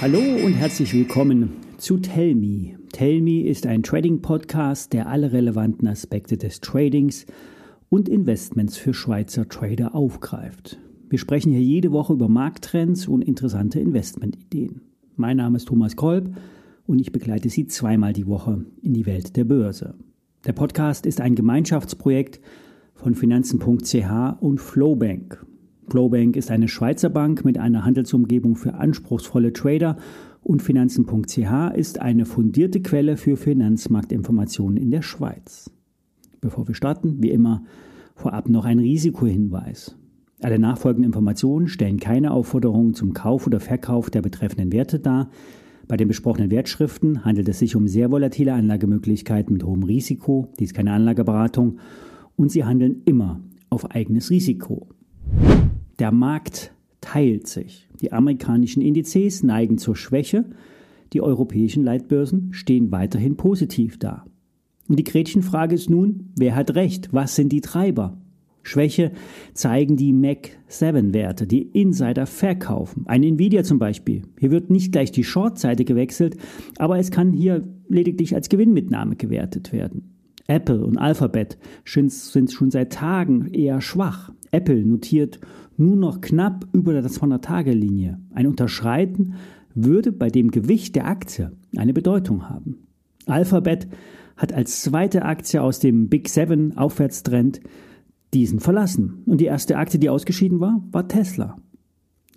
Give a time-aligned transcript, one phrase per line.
[0.00, 2.78] Hallo und herzlich willkommen zu Tell Me.
[2.92, 7.26] Tell Me ist ein Trading-Podcast, der alle relevanten Aspekte des Tradings
[7.88, 10.78] und Investments für Schweizer Trader aufgreift.
[11.08, 14.82] Wir sprechen hier jede Woche über Markttrends und interessante Investmentideen.
[15.16, 16.36] Mein Name ist Thomas Kolb
[16.86, 19.94] und ich begleite Sie zweimal die Woche in die Welt der Börse.
[20.46, 22.40] Der Podcast ist ein Gemeinschaftsprojekt
[22.98, 25.46] von Finanzen.ch und Flowbank.
[25.88, 29.96] Flowbank ist eine Schweizer Bank mit einer Handelsumgebung für anspruchsvolle Trader
[30.42, 35.70] und Finanzen.ch ist eine fundierte Quelle für Finanzmarktinformationen in der Schweiz.
[36.40, 37.62] Bevor wir starten, wie immer,
[38.16, 39.96] vorab noch ein Risikohinweis.
[40.42, 45.30] Alle nachfolgenden Informationen stellen keine Aufforderungen zum Kauf oder Verkauf der betreffenden Werte dar.
[45.86, 50.70] Bei den besprochenen Wertschriften handelt es sich um sehr volatile Anlagemöglichkeiten mit hohem Risiko, dies
[50.70, 51.78] ist keine Anlageberatung,
[52.38, 54.88] und sie handeln immer auf eigenes Risiko.
[55.98, 57.88] Der Markt teilt sich.
[58.00, 60.46] Die amerikanischen Indizes neigen zur Schwäche,
[61.12, 64.24] die europäischen Leitbörsen stehen weiterhin positiv da.
[64.88, 67.12] Und die Gretchenfrage ist nun, wer hat recht?
[67.12, 68.16] Was sind die Treiber?
[68.62, 69.12] Schwäche
[69.54, 73.04] zeigen die Mac-7-Werte, die Insider verkaufen.
[73.06, 74.22] Ein Nvidia zum Beispiel.
[74.38, 76.36] Hier wird nicht gleich die Short-Seite gewechselt,
[76.78, 80.17] aber es kann hier lediglich als Gewinnmitnahme gewertet werden.
[80.48, 84.32] Apple und Alphabet sind schon seit Tagen eher schwach.
[84.50, 85.40] Apple notiert
[85.76, 88.18] nur noch knapp über der 200-Tage-Linie.
[88.32, 89.34] Ein Unterschreiten
[89.74, 92.88] würde bei dem Gewicht der Aktie eine Bedeutung haben.
[93.26, 93.88] Alphabet
[94.38, 97.60] hat als zweite Aktie aus dem Big Seven Aufwärtstrend
[98.32, 99.22] diesen verlassen.
[99.26, 101.56] Und die erste Aktie, die ausgeschieden war, war Tesla.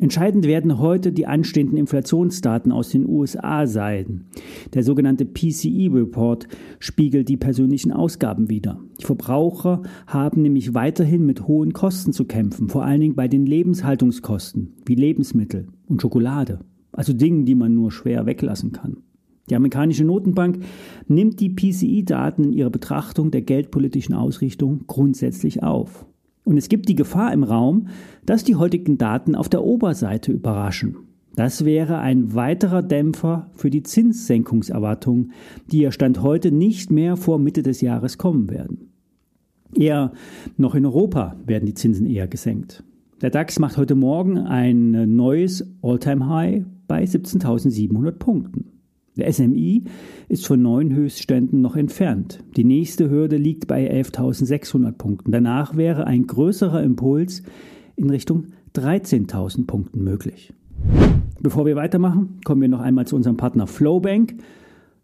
[0.00, 4.24] Entscheidend werden heute die anstehenden Inflationsdaten aus den USA sein.
[4.72, 6.48] Der sogenannte PCE-Report
[6.78, 8.80] spiegelt die persönlichen Ausgaben wider.
[8.98, 13.44] Die Verbraucher haben nämlich weiterhin mit hohen Kosten zu kämpfen, vor allen Dingen bei den
[13.44, 16.60] Lebenshaltungskosten wie Lebensmittel und Schokolade,
[16.92, 19.02] also Dingen, die man nur schwer weglassen kann.
[19.50, 20.60] Die amerikanische Notenbank
[21.08, 26.06] nimmt die PCI-Daten in ihrer Betrachtung der geldpolitischen Ausrichtung grundsätzlich auf.
[26.50, 27.86] Und es gibt die Gefahr im Raum,
[28.26, 30.96] dass die heutigen Daten auf der Oberseite überraschen.
[31.36, 35.30] Das wäre ein weiterer Dämpfer für die Zinssenkungserwartungen,
[35.70, 38.90] die ja Stand heute nicht mehr vor Mitte des Jahres kommen werden.
[39.76, 40.10] Eher
[40.56, 42.82] noch in Europa werden die Zinsen eher gesenkt.
[43.22, 48.79] Der DAX macht heute Morgen ein neues All-Time-High bei 17.700 Punkten.
[49.16, 49.84] Der SMI
[50.28, 52.44] ist von neuen Höchstständen noch entfernt.
[52.56, 55.32] Die nächste Hürde liegt bei 11.600 Punkten.
[55.32, 57.42] Danach wäre ein größerer Impuls
[57.96, 60.52] in Richtung 13.000 Punkten möglich.
[61.40, 64.36] Bevor wir weitermachen, kommen wir noch einmal zu unserem Partner Flowbank.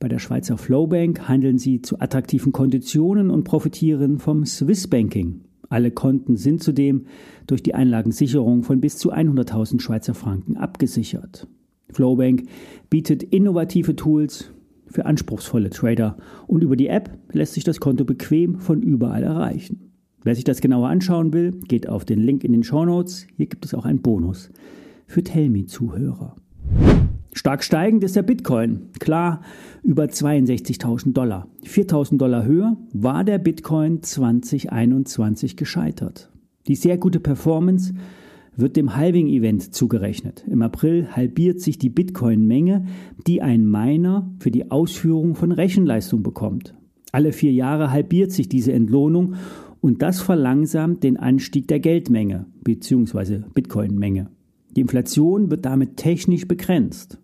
[0.00, 5.42] Bei der Schweizer Flowbank handeln Sie zu attraktiven Konditionen und profitieren vom Swiss Banking.
[5.68, 7.06] Alle Konten sind zudem
[7.46, 11.46] durch die Einlagensicherung von bis zu 100.000 Schweizer Franken abgesichert.
[11.92, 12.44] Flowbank
[12.90, 14.50] bietet innovative Tools
[14.86, 16.16] für anspruchsvolle Trader
[16.46, 19.92] und über die App lässt sich das Konto bequem von überall erreichen.
[20.24, 23.26] Wer sich das genauer anschauen will, geht auf den Link in den Show Notes.
[23.36, 24.50] Hier gibt es auch einen Bonus
[25.06, 26.36] für Tellme-Zuhörer.
[27.34, 28.90] Stark steigend ist der Bitcoin.
[29.00, 29.40] Klar,
[29.82, 31.48] über 62.000 Dollar.
[31.64, 36.30] 4.000 Dollar höher war der Bitcoin 2021 gescheitert.
[36.68, 37.94] Die sehr gute Performance
[38.56, 40.44] wird dem Halving-Event zugerechnet.
[40.48, 42.86] Im April halbiert sich die Bitcoin-Menge,
[43.26, 46.74] die ein Miner für die Ausführung von Rechenleistung bekommt.
[47.12, 49.34] Alle vier Jahre halbiert sich diese Entlohnung
[49.80, 53.40] und das verlangsamt den Anstieg der Geldmenge bzw.
[53.52, 54.30] Bitcoin-Menge.
[54.76, 57.18] Die Inflation wird damit technisch begrenzt.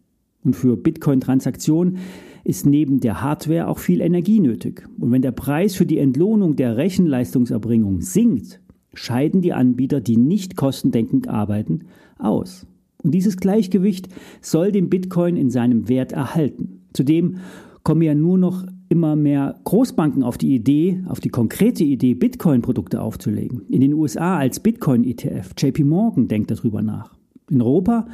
[0.44, 1.98] Und für Bitcoin-Transaktionen
[2.44, 4.88] ist neben der Hardware auch viel Energie nötig.
[4.98, 8.60] Und wenn der Preis für die Entlohnung der Rechenleistungserbringung sinkt,
[8.98, 11.86] scheiden die Anbieter, die nicht kostendenkend arbeiten,
[12.18, 12.66] aus.
[13.02, 14.08] Und dieses Gleichgewicht
[14.40, 16.82] soll den Bitcoin in seinem Wert erhalten.
[16.92, 17.36] Zudem
[17.84, 23.00] kommen ja nur noch immer mehr Großbanken auf die Idee, auf die konkrete Idee, Bitcoin-Produkte
[23.00, 23.62] aufzulegen.
[23.68, 25.52] In den USA als Bitcoin-ETF.
[25.56, 27.14] JP Morgan denkt darüber nach.
[27.50, 28.08] In Europa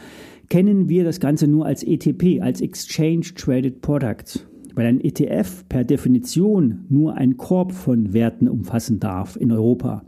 [0.48, 5.84] kennen wir das Ganze nur als ETP, als Exchange Traded Products, weil ein ETF per
[5.84, 10.02] Definition nur ein Korb von Werten umfassen darf in Europa.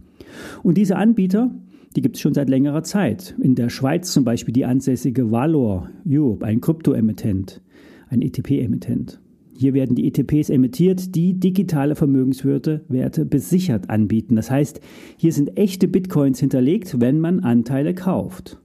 [0.63, 1.51] Und diese Anbieter,
[1.97, 3.35] die gibt es schon seit längerer Zeit.
[3.41, 7.63] In der Schweiz zum Beispiel die ansässige Valor Europe, ein Kryptoemittent,
[8.09, 9.21] ein ETP-Emittent.
[9.59, 14.37] Hier werden die ETPs emittiert, die digitale Vermögenswerte Werte besichert anbieten.
[14.37, 14.81] Das heißt,
[15.17, 18.59] hier sind echte Bitcoins hinterlegt, wenn man Anteile kauft.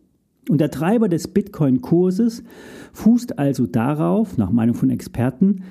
[0.50, 2.44] Und der Treiber des Bitcoin-Kurses
[2.92, 5.64] fußt also darauf, nach Meinung von Experten,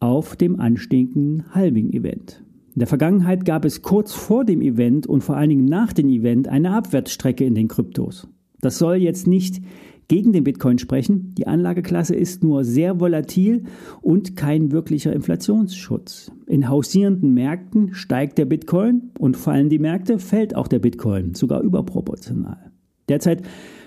[0.00, 2.42] auf dem anstehenden Halving-Event.
[2.76, 6.10] In der Vergangenheit gab es kurz vor dem Event und vor allen Dingen nach dem
[6.10, 8.28] Event eine Abwärtsstrecke in den Kryptos.
[8.60, 9.62] Das soll jetzt nicht
[10.08, 11.32] gegen den Bitcoin sprechen.
[11.38, 13.64] Die Anlageklasse ist nur sehr volatil
[14.02, 16.30] und kein wirklicher Inflationsschutz.
[16.46, 21.62] In hausierenden Märkten steigt der Bitcoin und fallen die Märkte, fällt auch der Bitcoin, sogar
[21.62, 22.72] überproportional.
[23.08, 23.40] Derzeit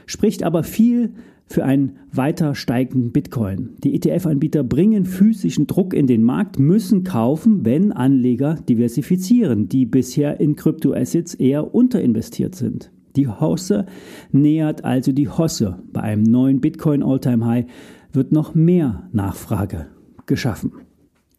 [0.07, 1.13] spricht aber viel
[1.49, 3.71] für einen weiter steigenden Bitcoin.
[3.83, 10.39] Die ETF-Anbieter bringen physischen Druck in den Markt, müssen kaufen, wenn Anleger diversifizieren, die bisher
[10.39, 12.91] in Kryptoassets eher unterinvestiert sind.
[13.15, 13.87] Die Hosse
[14.31, 15.79] nähert also die Hosse.
[15.91, 17.65] Bei einem neuen Bitcoin Alltime High
[18.13, 19.87] wird noch mehr Nachfrage
[20.27, 20.71] geschaffen.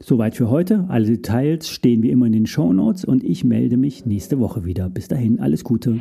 [0.02, 0.86] Soweit für heute.
[0.88, 4.64] Alle Details stehen wie immer in den Show Notes und ich melde mich nächste Woche
[4.64, 4.88] wieder.
[4.88, 6.00] Bis dahin, alles Gute.